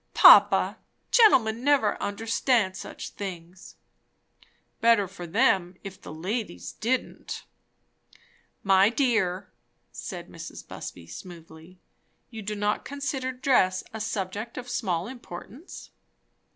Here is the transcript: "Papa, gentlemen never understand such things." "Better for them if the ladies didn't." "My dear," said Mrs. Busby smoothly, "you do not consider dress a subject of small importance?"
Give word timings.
"Papa, 0.15 0.79
gentlemen 1.11 1.63
never 1.63 2.01
understand 2.01 2.75
such 2.75 3.09
things." 3.11 3.75
"Better 4.79 5.07
for 5.07 5.27
them 5.27 5.75
if 5.83 6.01
the 6.01 6.11
ladies 6.11 6.71
didn't." 6.71 7.43
"My 8.63 8.89
dear," 8.89 9.51
said 9.91 10.27
Mrs. 10.27 10.67
Busby 10.67 11.05
smoothly, 11.05 11.77
"you 12.31 12.41
do 12.41 12.55
not 12.55 12.83
consider 12.83 13.31
dress 13.31 13.83
a 13.93 14.01
subject 14.01 14.57
of 14.57 14.67
small 14.67 15.05
importance?" 15.07 15.91